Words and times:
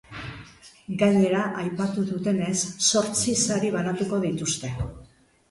Gainera, 1.01 1.41
aipatu 1.63 2.05
dutenez, 2.07 2.57
zortzi 2.87 3.37
sari 3.45 3.71
banatuko 3.79 4.23
dituzte. 4.27 4.73